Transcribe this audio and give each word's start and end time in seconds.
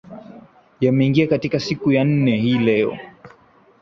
yameingia 0.81 1.27
katika 1.27 1.59
siku 1.59 1.91
ya 1.91 2.03
nne 2.03 2.37
hii 2.37 2.57
leo 2.57 2.97